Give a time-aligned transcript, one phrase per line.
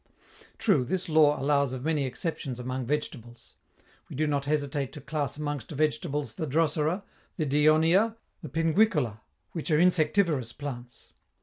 [0.57, 3.57] True, this law allows of many exceptions among vegetables.
[4.09, 7.03] We do not hesitate to class amongst vegetables the Drosera,
[7.37, 9.19] the Dionaea, the Pinguicula,
[9.51, 11.13] which are insectivorous plants.